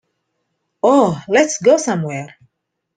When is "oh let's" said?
0.81-1.61